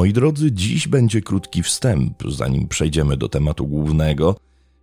Moi 0.00 0.12
drodzy, 0.12 0.52
dziś 0.52 0.88
będzie 0.88 1.20
krótki 1.20 1.62
wstęp, 1.62 2.22
zanim 2.28 2.68
przejdziemy 2.68 3.16
do 3.16 3.28
tematu 3.28 3.66
głównego, 3.66 4.36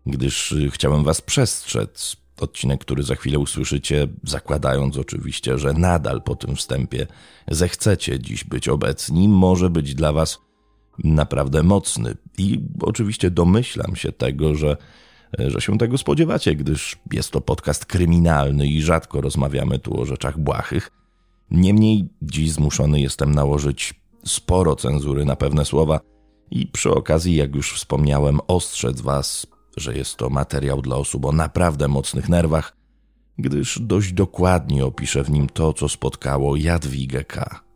gdyż 0.06 0.52
y, 0.52 0.72
chciałem 0.72 1.04
Was 1.04 1.22
przestrzec. 1.22 2.18
Odcinek, 2.40 2.82
który 2.82 3.04
za 3.04 3.16
chwilę 3.16 3.40
usłyszycie, 3.40 4.08
zakładając 4.24 4.98
oczywiście, 4.98 5.58
że 5.58 5.74
nadal 5.74 6.22
po 6.22 6.36
tym 6.36 6.56
wstępie 6.56 7.08
zechcecie 7.48 8.20
dziś 8.20 8.44
być 8.44 8.70
obecni, 8.70 9.30
może 9.30 9.70
być 9.70 9.96
dla 9.96 10.14
Was 10.14 10.40
naprawdę 11.04 11.64
mocny. 11.64 12.16
I 12.38 12.60
oczywiście 12.82 13.32
domyślam 13.32 13.96
się 13.96 14.12
tego, 14.12 14.56
że, 14.56 14.78
że 15.40 15.62
się 15.62 15.78
tego 15.78 15.98
spodziewacie, 15.98 16.56
gdyż 16.56 16.98
jest 17.14 17.32
to 17.32 17.42
podcast 17.42 17.86
kryminalny 17.86 18.68
i 18.68 18.82
rzadko 18.82 19.22
rozmawiamy 19.22 19.80
tu 19.80 20.02
o 20.02 20.06
rzeczach 20.06 20.40
błahych. 20.40 20.92
Niemniej 21.52 22.10
dziś 22.22 22.52
zmuszony 22.52 23.02
jestem 23.02 23.36
nałożyć 23.36 24.07
sporo 24.28 24.76
cenzury 24.76 25.26
na 25.26 25.36
pewne 25.36 25.66
słowa 25.66 26.00
i 26.52 26.68
przy 26.68 26.92
okazji, 26.92 27.36
jak 27.36 27.56
już 27.56 27.74
wspomniałem, 27.74 28.40
ostrzec 28.48 29.02
Was, 29.02 29.48
że 29.78 29.98
jest 29.98 30.16
to 30.16 30.30
materiał 30.30 30.82
dla 30.82 30.96
osób 30.96 31.26
o 31.26 31.32
naprawdę 31.32 31.88
mocnych 31.88 32.30
nerwach, 32.30 32.78
gdyż 33.38 33.80
dość 33.82 34.14
dokładnie 34.14 34.86
opiszę 34.86 35.24
w 35.24 35.30
nim 35.30 35.50
to, 35.50 35.74
co 35.74 35.90
spotkało 35.90 36.56
Jadwigę 36.56 37.24
K. 37.24 37.68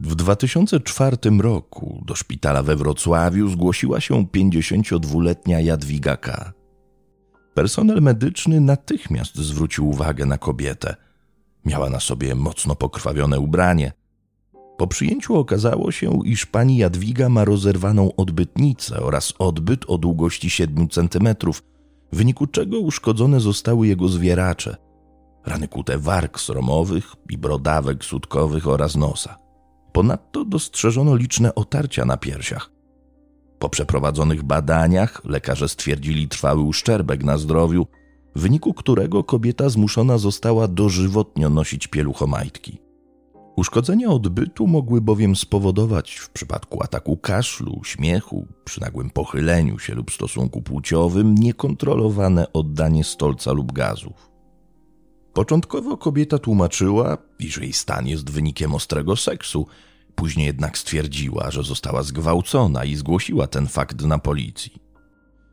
W 0.00 0.14
2004 0.14 1.16
roku 1.40 2.02
do 2.06 2.14
szpitala 2.14 2.62
we 2.62 2.76
Wrocławiu 2.76 3.48
zgłosiła 3.48 4.00
się 4.00 4.26
52-letnia 4.26 5.60
Jadwiga 5.60 6.16
K. 6.16 6.52
Personel 7.54 8.02
medyczny 8.02 8.60
natychmiast 8.60 9.36
zwrócił 9.36 9.88
uwagę 9.88 10.26
na 10.26 10.38
kobietę. 10.38 10.96
Miała 11.64 11.90
na 11.90 12.00
sobie 12.00 12.34
mocno 12.34 12.74
pokrwawione 12.74 13.40
ubranie, 13.40 13.92
po 14.78 14.86
przyjęciu 14.86 15.36
okazało 15.36 15.92
się, 15.92 16.20
iż 16.24 16.46
pani 16.46 16.76
Jadwiga 16.76 17.28
ma 17.28 17.44
rozerwaną 17.44 18.16
odbytnicę 18.16 19.00
oraz 19.00 19.34
odbyt 19.38 19.84
o 19.88 19.98
długości 19.98 20.50
7 20.50 20.88
cm, 20.88 21.28
w 22.12 22.16
wyniku 22.16 22.46
czego 22.46 22.80
uszkodzone 22.80 23.40
zostały 23.40 23.86
jego 23.86 24.08
zwieracze. 24.08 24.76
Rany 25.46 25.68
kute 25.68 25.98
warg 25.98 26.40
sromowych 26.40 27.12
i 27.30 27.38
brodawek 27.38 28.04
sutkowych 28.04 28.68
oraz 28.68 28.96
nosa. 28.96 29.38
Ponadto 29.92 30.44
dostrzeżono 30.44 31.16
liczne 31.16 31.54
otarcia 31.54 32.04
na 32.04 32.16
piersiach. 32.16 32.70
Po 33.58 33.68
przeprowadzonych 33.68 34.42
badaniach 34.42 35.24
lekarze 35.24 35.68
stwierdzili 35.68 36.28
trwały 36.28 36.60
uszczerbek 36.60 37.24
na 37.24 37.38
zdrowiu, 37.38 37.86
w 38.36 38.40
wyniku 38.40 38.74
którego 38.74 39.24
kobieta 39.24 39.68
zmuszona 39.68 40.18
została 40.18 40.68
dożywotnio 40.68 41.50
nosić 41.50 41.86
pieluchomajtki. 41.86 42.87
Uszkodzenia 43.58 44.08
odbytu 44.08 44.66
mogły 44.66 45.00
bowiem 45.00 45.36
spowodować 45.36 46.16
w 46.16 46.30
przypadku 46.30 46.82
ataku 46.82 47.16
kaszlu, 47.16 47.80
śmiechu, 47.84 48.46
przy 48.64 48.80
nagłym 48.80 49.10
pochyleniu 49.10 49.78
się 49.78 49.94
lub 49.94 50.10
stosunku 50.10 50.62
płciowym 50.62 51.34
niekontrolowane 51.34 52.52
oddanie 52.52 53.04
stolca 53.04 53.52
lub 53.52 53.72
gazów. 53.72 54.30
Początkowo 55.32 55.96
kobieta 55.96 56.38
tłumaczyła, 56.38 57.18
iż 57.38 57.58
jej 57.58 57.72
stan 57.72 58.06
jest 58.06 58.30
wynikiem 58.30 58.74
ostrego 58.74 59.16
seksu, 59.16 59.66
później 60.14 60.46
jednak 60.46 60.78
stwierdziła, 60.78 61.50
że 61.50 61.62
została 61.62 62.02
zgwałcona 62.02 62.84
i 62.84 62.96
zgłosiła 62.96 63.46
ten 63.46 63.66
fakt 63.66 64.02
na 64.02 64.18
policji. 64.18 64.72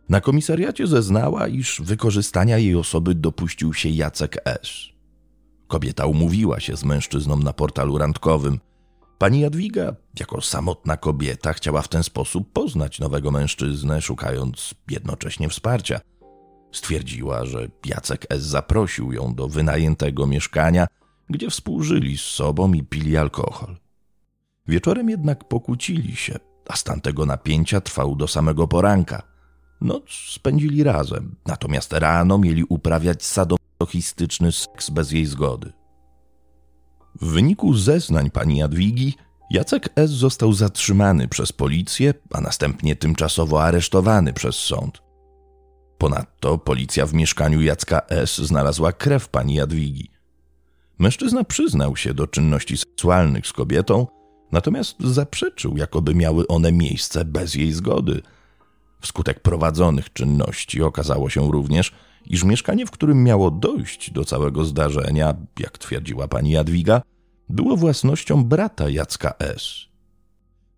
Na 0.10 0.22
komisariacie 0.22 0.88
zeznała, 0.88 1.48
iż 1.48 1.82
wykorzystania 1.82 2.58
jej 2.58 2.76
osoby 2.76 3.16
dopuścił 3.16 3.74
się 3.74 3.90
Jacek 3.90 4.38
S. 4.46 4.95
Kobieta 5.68 6.06
umówiła 6.06 6.60
się 6.60 6.78
z 6.78 6.84
mężczyzną 6.84 7.38
na 7.38 7.54
portalu 7.54 7.98
randkowym. 7.98 8.60
Pani 9.18 9.40
Jadwiga, 9.40 9.96
jako 10.20 10.42
samotna 10.42 10.98
kobieta, 10.98 11.54
chciała 11.54 11.82
w 11.82 11.88
ten 11.88 12.04
sposób 12.04 12.54
poznać 12.54 13.00
nowego 13.00 13.32
mężczyznę, 13.32 14.02
szukając 14.02 14.76
jednocześnie 14.90 15.50
wsparcia. 15.50 16.00
Stwierdziła, 16.72 17.46
że 17.46 17.68
Jacek 17.86 18.26
S. 18.30 18.44
zaprosił 18.44 19.14
ją 19.14 19.36
do 19.36 19.48
wynajętego 19.48 20.28
mieszkania, 20.28 20.88
gdzie 21.30 21.50
współżyli 21.50 22.18
z 22.18 22.22
sobą 22.22 22.74
i 22.74 22.84
pili 22.84 23.18
alkohol. 23.18 23.78
Wieczorem 24.68 25.10
jednak 25.10 25.48
pokłócili 25.48 26.16
się, 26.16 26.40
a 26.68 26.76
stan 26.76 27.02
tego 27.02 27.26
napięcia 27.26 27.82
trwał 27.82 28.16
do 28.16 28.28
samego 28.28 28.68
poranka. 28.68 29.22
Noc 29.82 30.04
spędzili 30.30 30.84
razem, 30.84 31.36
natomiast 31.46 31.94
rano 31.94 32.38
mieli 32.38 32.64
uprawiać 32.64 33.24
sadomasochizm 33.24 33.65
masochistyczny 33.86 34.52
seks 34.52 34.90
bez 34.90 35.12
jej 35.12 35.26
zgody. 35.26 35.74
W 37.22 37.26
wyniku 37.26 37.74
zeznań 37.74 38.32
pani 38.32 38.58
Jadwigi, 38.58 39.14
Jacek 39.50 39.90
S. 39.96 40.12
został 40.12 40.54
zatrzymany 40.54 41.28
przez 41.28 41.52
policję, 41.52 42.14
a 42.34 42.42
następnie 42.42 42.96
tymczasowo 42.96 43.64
aresztowany 43.64 44.34
przez 44.34 44.56
sąd. 44.56 45.02
Ponadto 45.98 46.58
policja 46.58 47.06
w 47.06 47.14
mieszkaniu 47.14 47.62
Jacka 47.62 48.02
S. 48.10 48.38
znalazła 48.38 48.92
krew 48.92 49.30
pani 49.30 49.54
Jadwigi. 49.54 50.12
Mężczyzna 51.00 51.44
przyznał 51.44 51.96
się 51.96 52.14
do 52.14 52.28
czynności 52.28 52.78
seksualnych 52.78 53.48
z 53.48 53.54
kobietą, 53.54 54.08
natomiast 54.52 54.96
zaprzeczył, 55.00 55.78
jakoby 55.78 56.16
miały 56.16 56.48
one 56.48 56.72
miejsce 56.72 57.26
bez 57.26 57.56
jej 57.56 57.74
zgody. 57.74 58.22
Wskutek 59.02 59.40
prowadzonych 59.40 60.14
czynności 60.14 60.82
okazało 60.82 61.30
się 61.30 61.52
również, 61.52 61.92
iż 62.28 62.44
mieszkanie, 62.44 62.86
w 62.86 62.92
którym 62.92 63.24
miało 63.24 63.52
dojść 63.52 64.12
do 64.12 64.26
całego 64.26 64.66
zdarzenia, 64.66 65.36
jak 65.60 65.78
twierdziła 65.78 66.28
pani 66.28 66.52
Jadwiga, 66.52 67.02
było 67.50 67.78
własnością 67.78 68.44
brata 68.44 68.90
Jacka 68.90 69.34
S. 69.40 69.86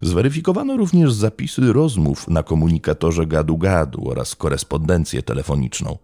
Zweryfikowano 0.01 0.77
również 0.77 1.13
zapisy 1.13 1.73
rozmów 1.73 2.27
na 2.27 2.43
komunikatorze 2.43 3.25
gadu-gadu 3.25 4.09
oraz 4.09 4.35
korespondencję 4.35 5.23
telefoniczną. 5.23 5.97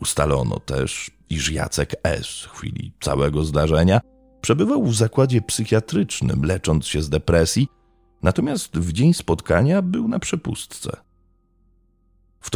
Ustalono 0.00 0.60
też, 0.60 1.10
iż 1.30 1.52
Jacek 1.52 1.94
S. 2.02 2.26
w 2.26 2.50
chwili 2.50 2.92
całego 3.00 3.44
zdarzenia 3.44 4.00
przebywał 4.40 4.84
w 4.84 4.94
zakładzie 4.94 5.42
psychiatrycznym, 5.42 6.44
lecząc 6.44 6.86
się 6.86 7.02
z 7.02 7.08
depresji, 7.08 7.68
natomiast 8.22 8.78
w 8.78 8.92
dzień 8.92 9.14
spotkania 9.14 9.82
był 9.82 10.08
na 10.08 10.18
przepustce. 10.18 11.05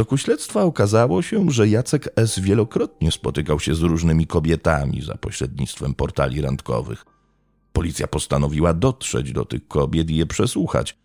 Toku 0.01 0.17
śledztwa 0.17 0.63
okazało 0.63 1.21
się, 1.21 1.51
że 1.51 1.67
Jacek 1.67 2.09
S. 2.15 2.39
wielokrotnie 2.39 3.11
spotykał 3.11 3.59
się 3.59 3.75
z 3.75 3.81
różnymi 3.81 4.27
kobietami 4.27 5.01
za 5.01 5.15
pośrednictwem 5.15 5.93
portali 5.93 6.41
randkowych. 6.41 7.05
Policja 7.73 8.07
postanowiła 8.07 8.73
dotrzeć 8.73 9.31
do 9.31 9.45
tych 9.45 9.67
kobiet 9.67 10.09
i 10.09 10.15
je 10.15 10.25
przesłuchać. 10.25 10.97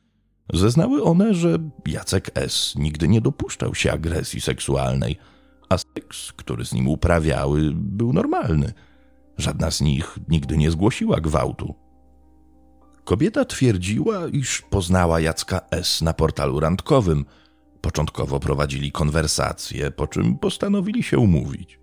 Zeznały 0.52 1.02
one, 1.02 1.34
że 1.34 1.58
Jacek 1.86 2.30
S. 2.34 2.74
nigdy 2.76 3.08
nie 3.08 3.20
dopuszczał 3.20 3.74
się 3.74 3.92
agresji 3.92 4.40
seksualnej, 4.40 5.16
a 5.68 5.78
seks, 5.78 6.32
który 6.32 6.64
z 6.64 6.72
nim 6.72 6.88
uprawiały, 6.88 7.70
był 7.74 8.12
normalny. 8.12 8.72
Żadna 9.38 9.70
z 9.70 9.80
nich 9.80 10.18
nigdy 10.28 10.56
nie 10.56 10.70
zgłosiła 10.70 11.20
gwałtu. 11.20 11.74
Kobieta 13.04 13.44
twierdziła, 13.44 14.28
iż 14.28 14.62
poznała 14.62 15.20
Jacka 15.20 15.60
S. 15.70 16.02
na 16.02 16.12
portalu 16.12 16.60
randkowym– 16.60 17.24
Początkowo 17.86 18.40
prowadzili 18.40 18.92
konwersację, 18.92 19.90
po 19.90 20.06
czym 20.06 20.38
postanowili 20.38 21.02
się 21.02 21.18
umówić. 21.18 21.80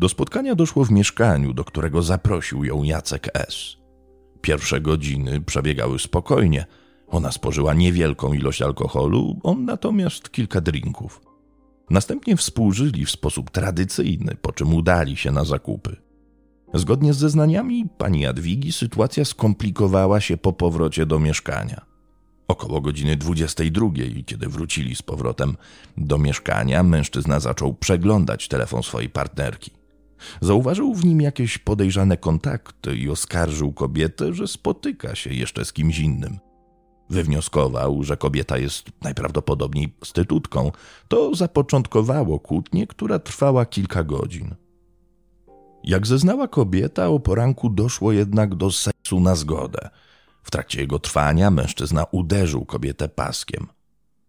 Do 0.00 0.08
spotkania 0.08 0.54
doszło 0.54 0.84
w 0.84 0.90
mieszkaniu, 0.90 1.54
do 1.54 1.64
którego 1.64 2.02
zaprosił 2.02 2.64
ją 2.64 2.82
Jacek 2.82 3.28
S. 3.34 3.76
Pierwsze 4.40 4.80
godziny 4.80 5.40
przebiegały 5.40 5.98
spokojnie. 5.98 6.66
Ona 7.08 7.32
spożyła 7.32 7.74
niewielką 7.74 8.32
ilość 8.32 8.62
alkoholu, 8.62 9.40
on 9.42 9.64
natomiast 9.64 10.30
kilka 10.30 10.60
drinków. 10.60 11.20
Następnie 11.90 12.36
współżyli 12.36 13.06
w 13.06 13.10
sposób 13.10 13.50
tradycyjny, 13.50 14.36
po 14.42 14.52
czym 14.52 14.74
udali 14.74 15.16
się 15.16 15.30
na 15.30 15.44
zakupy. 15.44 15.96
Zgodnie 16.74 17.12
z 17.12 17.16
zeznaniami 17.18 17.86
pani 17.98 18.20
Jadwigi 18.20 18.72
sytuacja 18.72 19.24
skomplikowała 19.24 20.20
się 20.20 20.36
po 20.36 20.52
powrocie 20.52 21.06
do 21.06 21.18
mieszkania. 21.18 21.91
Około 22.52 22.80
godziny 22.80 23.16
22, 23.16 23.86
kiedy 24.26 24.48
wrócili 24.48 24.96
z 24.96 25.02
powrotem 25.02 25.56
do 25.96 26.18
mieszkania, 26.18 26.82
mężczyzna 26.82 27.40
zaczął 27.40 27.74
przeglądać 27.74 28.48
telefon 28.48 28.82
swojej 28.82 29.08
partnerki. 29.10 29.70
Zauważył 30.40 30.94
w 30.94 31.04
nim 31.04 31.20
jakieś 31.20 31.58
podejrzane 31.58 32.16
kontakty 32.16 32.96
i 32.96 33.10
oskarżył 33.10 33.72
kobietę, 33.72 34.34
że 34.34 34.48
spotyka 34.48 35.14
się 35.14 35.30
jeszcze 35.30 35.64
z 35.64 35.72
kimś 35.72 35.98
innym. 35.98 36.38
Wywnioskował, 37.10 38.02
że 38.02 38.16
kobieta 38.16 38.58
jest 38.58 38.90
najprawdopodobniej 39.02 39.88
prostytutką. 39.88 40.72
To 41.08 41.34
zapoczątkowało 41.34 42.40
kłótnię, 42.40 42.86
która 42.86 43.18
trwała 43.18 43.66
kilka 43.66 44.04
godzin. 44.04 44.54
Jak 45.84 46.06
zeznała 46.06 46.48
kobieta, 46.48 47.08
o 47.08 47.20
poranku 47.20 47.70
doszło 47.70 48.12
jednak 48.12 48.54
do 48.54 48.70
seksu 48.70 49.20
na 49.20 49.34
zgodę– 49.34 49.90
w 50.42 50.50
trakcie 50.50 50.80
jego 50.80 50.98
trwania 50.98 51.50
mężczyzna 51.50 52.04
uderzył 52.04 52.64
kobietę 52.64 53.08
paskiem. 53.08 53.66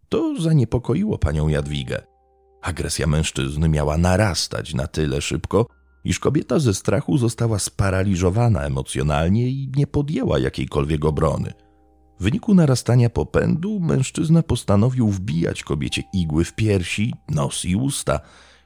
To 0.10 0.42
zaniepokoiło 0.42 1.18
panią 1.18 1.48
Jadwigę. 1.48 2.01
Agresja 2.62 3.07
mężczyzny 3.07 3.69
miała 3.69 3.98
narastać 3.98 4.74
na 4.74 4.88
tyle 4.88 5.21
szybko, 5.21 5.68
iż 6.04 6.19
kobieta 6.19 6.60
ze 6.60 6.74
strachu 6.74 7.18
została 7.18 7.60
sparaliżowana 7.60 8.62
emocjonalnie 8.62 9.48
i 9.50 9.71
nie 9.75 9.88
podjęła 9.88 10.39
jakiejkolwiek 10.39 11.06
obrony. 11.06 11.54
W 12.19 12.24
wyniku 12.24 12.54
narastania 12.54 13.09
popędu 13.09 13.80
mężczyzna 13.80 14.44
postanowił 14.44 15.09
wbijać 15.09 15.63
kobiecie 15.63 16.04
igły 16.13 16.45
w 16.45 16.56
piersi, 16.56 17.13
nos 17.30 17.66
i 17.66 17.75
usta. 17.75 18.19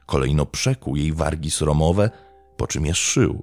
Kolejno 0.06 0.46
przekuł 0.46 0.96
jej 0.96 1.12
wargi 1.12 1.50
sromowe, 1.50 2.10
po 2.56 2.66
czym 2.66 2.86
je 2.86 2.94
zszył. 2.94 3.42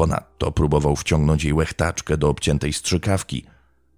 Ponadto 0.00 0.52
próbował 0.52 0.96
wciągnąć 0.96 1.44
jej 1.44 1.52
łechtaczkę 1.52 2.16
do 2.16 2.28
obciętej 2.28 2.72
strzykawki. 2.72 3.44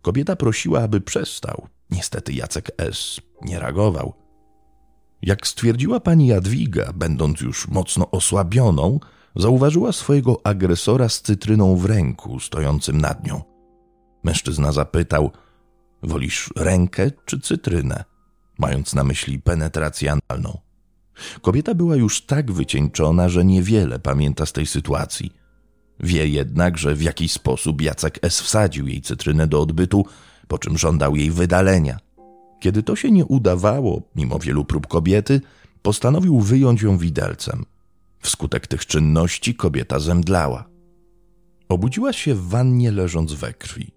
Kobieta 0.02 0.36
prosiła, 0.36 0.82
aby 0.82 1.00
przestał. 1.00 1.66
Niestety 1.90 2.32
Jacek 2.32 2.70
S. 2.78 3.20
nie 3.42 3.58
reagował. 3.58 4.12
Jak 5.22 5.46
stwierdziła 5.46 6.00
pani 6.00 6.26
Jadwiga, 6.26 6.92
będąc 6.94 7.40
już 7.40 7.68
mocno 7.68 8.10
osłabioną, 8.10 9.00
zauważyła 9.36 9.92
swojego 9.92 10.40
agresora 10.44 11.08
z 11.08 11.22
cytryną 11.22 11.76
w 11.76 11.84
ręku, 11.84 12.40
stojącym 12.40 13.00
nad 13.00 13.26
nią. 13.26 13.42
Mężczyzna 14.24 14.72
zapytał: 14.72 15.30
Wolisz 16.02 16.50
rękę 16.56 17.10
czy 17.24 17.40
cytrynę? 17.40 18.04
Mając 18.58 18.94
na 18.94 19.04
myśli 19.04 19.40
penetrację 19.40 20.12
analną. 20.12 20.60
Kobieta 21.42 21.74
była 21.74 21.96
już 21.96 22.26
tak 22.26 22.52
wycieńczona, 22.52 23.28
że 23.28 23.44
niewiele 23.44 23.98
pamięta 23.98 24.46
z 24.46 24.52
tej 24.52 24.66
sytuacji. 24.66 25.41
Wie 26.02 26.28
jednak, 26.28 26.78
że 26.78 26.94
w 26.94 27.02
jakiś 27.02 27.32
sposób 27.32 27.82
Jacek 27.82 28.18
S. 28.22 28.40
wsadził 28.40 28.88
jej 28.88 29.00
cytrynę 29.00 29.46
do 29.46 29.60
odbytu, 29.60 30.06
po 30.48 30.58
czym 30.58 30.78
żądał 30.78 31.16
jej 31.16 31.30
wydalenia. 31.30 31.98
Kiedy 32.60 32.82
to 32.82 32.96
się 32.96 33.10
nie 33.10 33.24
udawało, 33.24 34.02
mimo 34.16 34.38
wielu 34.38 34.64
prób 34.64 34.86
kobiety, 34.86 35.40
postanowił 35.82 36.40
wyjąć 36.40 36.82
ją 36.82 36.98
widelcem. 36.98 37.64
Wskutek 38.20 38.66
tych 38.66 38.86
czynności 38.86 39.54
kobieta 39.54 39.98
zemdlała. 39.98 40.64
Obudziła 41.68 42.12
się 42.12 42.34
w 42.34 42.48
wannie 42.48 42.90
leżąc 42.90 43.32
we 43.32 43.52
krwi. 43.52 43.90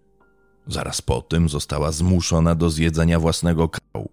Zaraz 0.68 1.02
po 1.02 1.22
tym 1.22 1.50
została 1.50 1.92
zmuszona 1.92 2.56
do 2.56 2.70
zjedzenia 2.70 3.20
własnego 3.20 3.70
kału. 3.70 4.10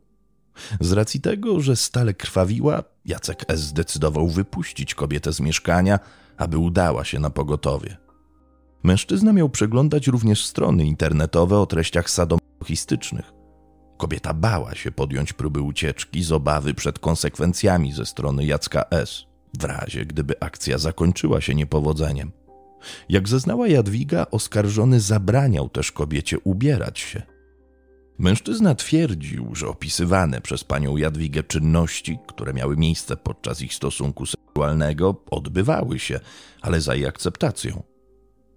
Z 0.81 0.93
racji 0.93 1.21
tego, 1.21 1.61
że 1.61 1.77
stale 1.77 2.15
krwawiła, 2.15 2.83
Jacek 3.05 3.45
S. 3.49 3.61
zdecydował 3.61 4.29
wypuścić 4.29 4.95
kobietę 4.95 5.33
z 5.33 5.41
mieszkania, 5.41 5.99
aby 6.37 6.59
udała 6.59 7.05
się 7.05 7.19
na 7.19 7.31
pogotowie. 7.31 7.97
Mężczyzna 8.83 9.33
miał 9.33 9.49
przeglądać 9.49 10.07
również 10.07 10.45
strony 10.45 10.85
internetowe 10.85 11.59
o 11.59 11.67
treściach 11.67 12.11
sadomasochistycznych. 12.11 13.33
Kobieta 13.99 14.35
bała 14.35 14.75
się 14.75 14.93
podjąć 14.93 15.33
próby 15.33 15.61
ucieczki 15.61 16.23
z 16.23 16.33
obawy 16.33 16.75
przed 16.75 16.99
konsekwencjami 16.99 17.93
ze 17.93 18.07
strony 18.07 18.45
Jacka 18.45 18.85
S., 18.91 19.25
w 19.61 19.65
razie 19.65 20.07
gdyby 20.07 20.41
akcja 20.41 20.79
zakończyła 20.79 21.41
się 21.41 21.55
niepowodzeniem. 21.55 22.33
Jak 23.09 23.29
zeznała 23.29 23.69
Jadwiga, 23.69 24.27
oskarżony 24.31 25.01
zabraniał 25.01 25.69
też 25.69 25.93
kobiecie 25.93 26.39
ubierać 26.39 26.99
się. 26.99 27.23
Mężczyzna 28.23 28.75
twierdził, 28.75 29.55
że 29.55 29.69
opisywane 29.69 30.41
przez 30.41 30.65
panią 30.65 30.97
Jadwigę 30.97 31.43
czynności, 31.43 32.19
które 32.27 32.53
miały 32.55 32.77
miejsce 32.77 33.17
podczas 33.17 33.61
ich 33.61 33.75
stosunku 33.75 34.27
seksualnego, 34.27 35.17
odbywały 35.31 35.99
się, 35.99 36.21
ale 36.61 36.81
za 36.81 36.95
jej 36.95 37.07
akceptacją. 37.07 37.83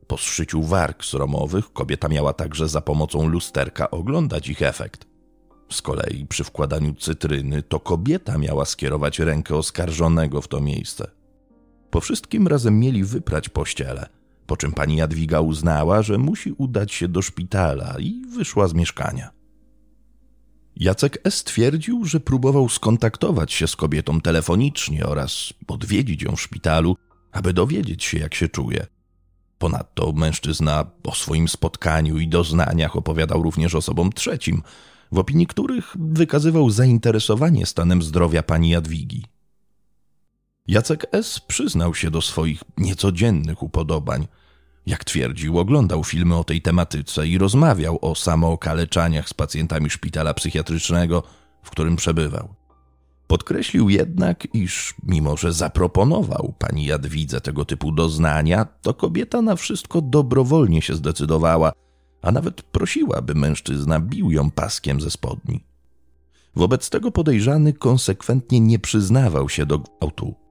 Po 0.07 0.17
zszyciu 0.17 0.63
warg 0.63 1.05
sromowych 1.05 1.73
kobieta 1.73 2.07
miała 2.07 2.33
także 2.33 2.67
za 2.67 2.81
pomocą 2.81 3.27
lusterka 3.27 3.91
oglądać 3.91 4.49
ich 4.49 4.61
efekt. 4.61 5.05
Z 5.71 5.81
kolei 5.81 6.25
przy 6.25 6.43
wkładaniu 6.43 6.93
cytryny 6.93 7.63
to 7.63 7.79
kobieta 7.79 8.37
miała 8.37 8.65
skierować 8.65 9.19
rękę 9.19 9.55
oskarżonego 9.55 10.41
w 10.41 10.47
to 10.47 10.61
miejsce. 10.61 11.11
Po 11.89 12.01
wszystkim 12.01 12.47
razem 12.47 12.79
mieli 12.79 13.03
wyprać 13.03 13.49
pościele, 13.49 14.09
po 14.47 14.57
czym 14.57 14.73
pani 14.73 14.95
Jadwiga 14.95 15.39
uznała, 15.39 16.01
że 16.01 16.17
musi 16.17 16.51
udać 16.51 16.93
się 16.93 17.07
do 17.07 17.21
szpitala 17.21 17.95
i 17.99 18.21
wyszła 18.35 18.67
z 18.67 18.73
mieszkania. 18.73 19.34
Jacek 20.75 21.17
S. 21.23 21.43
twierdził, 21.43 22.05
że 22.05 22.19
próbował 22.19 22.69
skontaktować 22.69 23.53
się 23.53 23.67
z 23.67 23.75
kobietą 23.75 24.21
telefonicznie 24.21 25.05
oraz 25.05 25.53
odwiedzić 25.67 26.21
ją 26.21 26.35
w 26.35 26.41
szpitalu, 26.41 26.97
aby 27.31 27.53
dowiedzieć 27.53 28.03
się, 28.03 28.19
jak 28.19 28.35
się 28.35 28.49
czuje. 28.49 28.87
Ponadto 29.57 30.11
mężczyzna 30.11 30.85
o 31.03 31.15
swoim 31.15 31.47
spotkaniu 31.47 32.17
i 32.17 32.27
doznaniach 32.27 32.95
opowiadał 32.95 33.43
również 33.43 33.75
osobom 33.75 34.11
trzecim, 34.11 34.61
w 35.11 35.17
opinii 35.17 35.47
których 35.47 35.95
wykazywał 35.99 36.69
zainteresowanie 36.69 37.65
stanem 37.65 38.01
zdrowia 38.01 38.43
pani 38.43 38.69
Jadwigi. 38.69 39.25
Jacek 40.67 41.05
S. 41.11 41.39
przyznał 41.39 41.95
się 41.95 42.11
do 42.11 42.21
swoich 42.21 42.63
niecodziennych 42.77 43.63
upodobań. 43.63 44.27
Jak 44.85 45.03
twierdził, 45.03 45.59
oglądał 45.59 46.03
filmy 46.03 46.35
o 46.35 46.43
tej 46.43 46.61
tematyce 46.61 47.27
i 47.27 47.37
rozmawiał 47.37 47.99
o 48.01 48.15
samookaleczaniach 48.15 49.29
z 49.29 49.33
pacjentami 49.33 49.89
szpitala 49.89 50.33
psychiatrycznego, 50.33 51.23
w 51.63 51.69
którym 51.69 51.95
przebywał. 51.95 52.55
Podkreślił 53.27 53.89
jednak, 53.89 54.47
iż 54.53 54.95
mimo 55.03 55.37
że 55.37 55.53
zaproponował 55.53 56.53
pani 56.59 56.85
Jadwidze 56.85 57.41
tego 57.41 57.65
typu 57.65 57.91
doznania, 57.91 58.65
to 58.81 58.93
kobieta 58.93 59.41
na 59.41 59.55
wszystko 59.55 60.01
dobrowolnie 60.01 60.81
się 60.81 60.95
zdecydowała, 60.95 61.71
a 62.21 62.31
nawet 62.31 62.61
prosiła, 62.61 63.21
by 63.21 63.35
mężczyzna 63.35 63.99
bił 63.99 64.31
ją 64.31 64.51
paskiem 64.51 65.01
ze 65.01 65.11
spodni. 65.11 65.63
Wobec 66.55 66.89
tego 66.89 67.11
podejrzany 67.11 67.73
konsekwentnie 67.73 68.59
nie 68.59 68.79
przyznawał 68.79 69.49
się 69.49 69.65
do 69.65 69.79
gwałtu. 69.79 70.44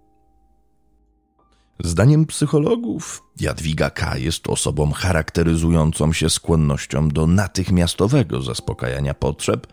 Zdaniem 1.80 2.26
psychologów, 2.26 3.22
Jadwiga 3.40 3.90
K. 3.90 4.16
jest 4.18 4.48
osobą 4.48 4.92
charakteryzującą 4.92 6.12
się 6.12 6.30
skłonnością 6.30 7.08
do 7.08 7.26
natychmiastowego 7.26 8.42
zaspokajania 8.42 9.14
potrzeb, 9.14 9.66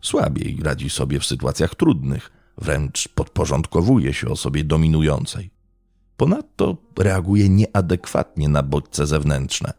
słabiej 0.00 0.58
radzi 0.62 0.90
sobie 0.90 1.20
w 1.20 1.26
sytuacjach 1.26 1.74
trudnych, 1.74 2.30
wręcz 2.58 3.08
podporządkowuje 3.08 4.14
się 4.14 4.28
osobie 4.28 4.64
dominującej. 4.64 5.50
Ponadto 6.16 6.76
reaguje 6.98 7.48
nieadekwatnie 7.48 8.48
na 8.48 8.62
bodźce 8.62 9.06
zewnętrzne. 9.06 9.72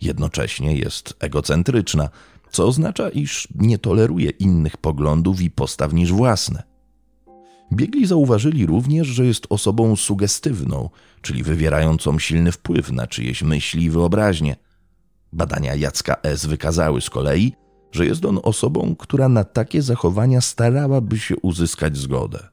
Jednocześnie 0.00 0.76
jest 0.76 1.14
egocentryczna, 1.20 2.08
co 2.50 2.66
oznacza, 2.66 3.08
iż 3.08 3.48
nie 3.54 3.78
toleruje 3.78 4.30
innych 4.30 4.76
poglądów 4.76 5.40
i 5.40 5.50
postaw 5.50 5.92
niż 5.92 6.12
własne. 6.12 6.71
Biegli 7.72 8.06
zauważyli 8.06 8.66
również, 8.66 9.06
że 9.06 9.26
jest 9.26 9.46
osobą 9.50 9.96
sugestywną, 9.96 10.90
czyli 11.22 11.42
wywierającą 11.42 12.18
silny 12.18 12.52
wpływ 12.52 12.92
na 12.92 13.06
czyjeś 13.06 13.42
myśli 13.42 13.84
i 13.84 13.90
wyobraźnię. 13.90 14.56
Badania 15.32 15.74
Jacka 15.74 16.16
S. 16.22 16.46
wykazały 16.46 17.00
z 17.00 17.10
kolei, 17.10 17.52
że 17.92 18.06
jest 18.06 18.24
on 18.24 18.40
osobą, 18.42 18.96
która 18.98 19.28
na 19.28 19.44
takie 19.44 19.82
zachowania 19.82 20.40
starałaby 20.40 21.18
się 21.18 21.36
uzyskać 21.36 21.96
zgodę. 21.96 22.48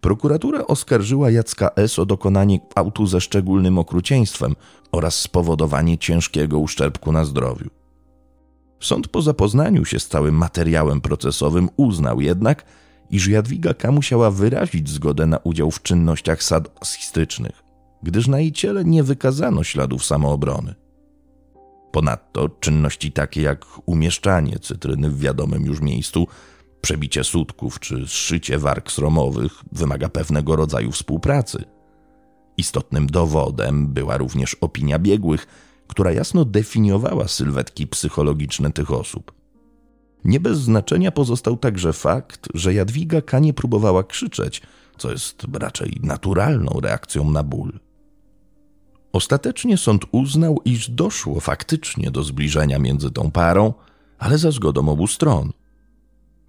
Prokuratura 0.00 0.66
oskarżyła 0.66 1.30
Jacka 1.30 1.70
S. 1.76 1.98
o 1.98 2.06
dokonanie 2.06 2.60
gwałtu 2.70 3.06
ze 3.06 3.20
szczególnym 3.20 3.78
okrucieństwem 3.78 4.56
oraz 4.92 5.14
spowodowanie 5.14 5.98
ciężkiego 5.98 6.58
uszczerbku 6.58 7.12
na 7.12 7.24
zdrowiu. 7.24 7.70
Sąd 8.80 9.08
po 9.08 9.22
zapoznaniu 9.22 9.84
się 9.84 10.00
z 10.00 10.08
całym 10.08 10.34
materiałem 10.34 11.00
procesowym 11.00 11.68
uznał 11.76 12.20
jednak, 12.20 12.64
iż 13.10 13.28
Jadwiga 13.28 13.74
K. 13.74 13.92
musiała 13.92 14.30
wyrazić 14.30 14.88
zgodę 14.88 15.26
na 15.26 15.38
udział 15.38 15.70
w 15.70 15.82
czynnościach 15.82 16.42
sadystycznych, 16.42 17.62
gdyż 18.02 18.28
na 18.28 18.40
jej 18.40 18.52
ciele 18.52 18.84
nie 18.84 19.02
wykazano 19.02 19.64
śladów 19.64 20.04
samoobrony. 20.04 20.74
Ponadto 21.92 22.48
czynności 22.48 23.12
takie 23.12 23.42
jak 23.42 23.66
umieszczanie 23.86 24.58
cytryny 24.58 25.10
w 25.10 25.20
wiadomym 25.20 25.66
już 25.66 25.80
miejscu, 25.80 26.26
przebicie 26.80 27.24
sutków 27.24 27.80
czy 27.80 28.06
zszycie 28.06 28.58
warg 28.58 28.92
sromowych 28.92 29.52
wymaga 29.72 30.08
pewnego 30.08 30.56
rodzaju 30.56 30.92
współpracy. 30.92 31.64
Istotnym 32.56 33.06
dowodem 33.06 33.86
była 33.86 34.16
również 34.16 34.54
opinia 34.60 34.98
biegłych, 34.98 35.46
która 35.86 36.12
jasno 36.12 36.44
definiowała 36.44 37.28
sylwetki 37.28 37.86
psychologiczne 37.86 38.72
tych 38.72 38.90
osób. 38.90 39.39
Nie 40.24 40.40
bez 40.40 40.58
znaczenia 40.58 41.10
pozostał 41.10 41.56
także 41.56 41.92
fakt, 41.92 42.48
że 42.54 42.74
Jadwiga 42.74 43.22
K. 43.22 43.38
nie 43.38 43.54
próbowała 43.54 44.04
krzyczeć, 44.04 44.62
co 44.98 45.10
jest 45.10 45.46
raczej 45.52 46.00
naturalną 46.02 46.80
reakcją 46.80 47.30
na 47.30 47.42
ból. 47.42 47.80
Ostatecznie 49.12 49.76
sąd 49.76 50.04
uznał, 50.12 50.60
iż 50.64 50.90
doszło 50.90 51.40
faktycznie 51.40 52.10
do 52.10 52.22
zbliżenia 52.22 52.78
między 52.78 53.10
tą 53.10 53.30
parą, 53.30 53.74
ale 54.18 54.38
za 54.38 54.50
zgodą 54.50 54.88
obu 54.88 55.06
stron. 55.06 55.52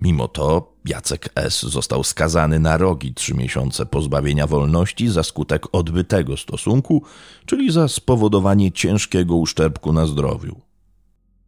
Mimo 0.02 0.28
to 0.28 0.74
Jacek 0.86 1.30
S. 1.36 1.62
został 1.62 2.04
skazany 2.04 2.60
na 2.60 2.78
rogi 2.78 3.14
trzy 3.14 3.34
miesiące 3.34 3.86
pozbawienia 3.86 4.48
wolności 4.48 5.10
za 5.10 5.24
skutek 5.24 5.66
odbytego 5.72 6.38
stosunku, 6.38 7.04
czyli 7.46 7.72
za 7.72 7.88
spowodowanie 7.88 8.72
ciężkiego 8.72 9.36
uszczerbku 9.36 9.94
na 9.94 10.06
zdrowiu. 10.06 10.62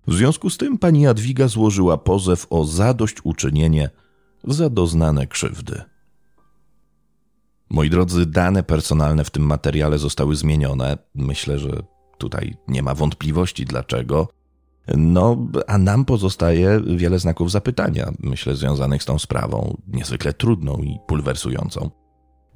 W 0.08 0.14
związku 0.14 0.50
z 0.50 0.58
tym 0.58 0.78
pani 0.78 1.02
Jadwiga 1.02 1.48
złożyła 1.48 1.98
pozew 1.98 2.48
o 2.50 2.66
zadośćuczynienie 2.66 3.90
za 4.44 4.70
doznane 4.70 5.28
krzywdy. 5.28 5.82
Moi 7.70 7.90
drodzy, 7.90 8.26
dane 8.26 8.64
personalne 8.64 9.24
w 9.24 9.32
tym 9.32 9.44
materiale 9.44 9.98
zostały 9.98 10.36
zmienione. 10.36 10.98
Myślę, 11.16 11.60
że 11.60 11.70
tutaj 12.18 12.56
nie 12.68 12.84
ma 12.84 12.96
wątpliwości 12.96 13.66
dlaczego. 13.66 14.28
No, 14.98 15.48
a 15.68 15.78
nam 15.78 16.06
pozostaje 16.06 16.82
wiele 16.98 17.20
znaków 17.20 17.52
zapytania, 17.52 18.12
myślę, 18.20 18.56
związanych 18.56 19.04
z 19.04 19.06
tą 19.06 19.20
sprawą, 19.20 19.78
niezwykle 19.88 20.34
trudną 20.34 20.78
i 20.78 21.00
pulwersującą. 21.08 21.90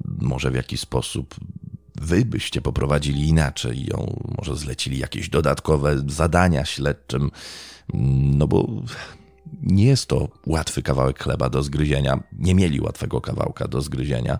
Może 0.04 0.50
w 0.50 0.54
jakiś 0.54 0.80
sposób 0.80 1.34
wy 2.00 2.24
byście 2.24 2.60
poprowadzili 2.60 3.28
inaczej 3.28 3.84
ją, 3.84 4.20
może 4.38 4.56
zlecili 4.56 4.98
jakieś 4.98 5.28
dodatkowe 5.28 5.96
zadania 6.06 6.64
śledczym, 6.64 7.30
no 8.38 8.46
bo 8.46 8.68
nie 9.62 9.84
jest 9.84 10.06
to 10.06 10.28
łatwy 10.46 10.82
kawałek 10.82 11.22
chleba 11.22 11.50
do 11.50 11.62
zgryzienia. 11.62 12.22
Nie 12.32 12.54
mieli 12.54 12.80
łatwego 12.80 13.20
kawałka 13.20 13.68
do 13.68 13.82
zgryzienia. 13.82 14.38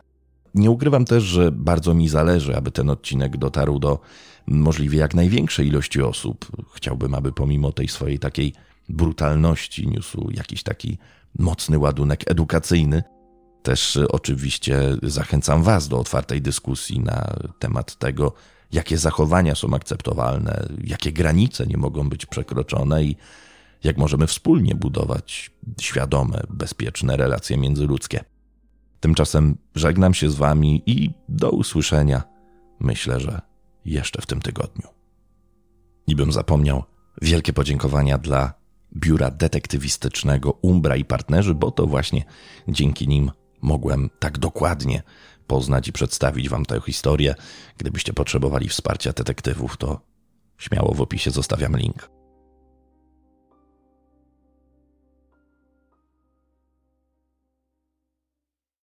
Nie 0.55 0.71
ukrywam 0.71 1.05
też, 1.05 1.25
że 1.25 1.53
bardzo 1.53 1.95
mi 1.95 2.09
zależy, 2.09 2.57
aby 2.57 2.71
ten 2.71 2.91
odcinek 2.91 3.37
dotarł 3.37 3.79
do 3.79 4.01
możliwie 4.47 4.99
jak 4.99 5.15
największej 5.15 5.67
ilości 5.69 6.03
osób. 6.03 6.47
Chciałbym, 6.75 7.15
aby 7.15 7.33
pomimo 7.33 7.73
tej 7.73 7.89
swojej 7.89 8.19
takiej 8.19 8.53
brutalności 8.89 9.89
niósł 9.89 10.31
jakiś 10.31 10.63
taki 10.63 10.99
mocny 11.39 11.79
ładunek 11.79 12.31
edukacyjny. 12.31 13.03
Też 13.69 13.99
oczywiście 14.09 14.97
zachęcam 15.03 15.63
Was 15.63 15.89
do 15.89 15.99
otwartej 15.99 16.43
dyskusji 16.43 17.01
na 17.01 17.35
temat 17.59 17.97
tego, 17.97 18.33
jakie 18.73 18.99
zachowania 18.99 19.55
są 19.55 19.75
akceptowalne, 19.75 20.69
jakie 20.85 21.13
granice 21.13 21.67
nie 21.67 21.77
mogą 21.77 22.09
być 22.09 22.27
przekroczone 22.27 23.05
i 23.05 23.17
jak 23.85 23.99
możemy 23.99 24.27
wspólnie 24.27 24.75
budować 24.75 25.51
świadome, 25.81 26.41
bezpieczne 26.51 27.17
relacje 27.17 27.57
międzyludzkie. 27.57 28.25
Tymczasem 29.01 29.57
żegnam 29.75 30.15
się 30.15 30.31
z 30.31 30.35
Wami 30.35 30.83
i 30.87 31.11
do 31.29 31.51
usłyszenia. 31.51 32.23
Myślę, 32.81 33.21
że 33.21 33.41
jeszcze 33.85 34.23
w 34.23 34.27
tym 34.27 34.41
tygodniu. 34.41 34.89
I 36.07 36.17
bym 36.17 36.33
zapomniał, 36.33 36.85
wielkie 37.23 37.53
podziękowania 37.53 38.19
dla 38.19 38.53
biura 38.97 39.31
detektywistycznego 39.31 40.51
Umbra 40.51 40.97
i 40.97 41.05
partnerzy, 41.05 41.55
bo 41.55 41.71
to 41.71 41.87
właśnie 41.87 42.25
dzięki 42.69 43.09
nim 43.09 43.31
mogłem 43.61 44.11
tak 44.19 44.39
dokładnie 44.39 45.03
poznać 45.47 45.89
i 45.89 45.93
przedstawić 45.93 46.49
Wam 46.49 46.65
tę 46.65 46.81
historię. 46.81 47.35
Gdybyście 47.79 48.13
potrzebowali 48.13 48.69
wsparcia 48.69 49.13
detektywów, 49.13 49.77
to 49.77 50.01
śmiało 50.59 50.95
w 50.95 51.01
opisie 51.01 51.31
zostawiam 51.31 51.77
link. 51.77 52.18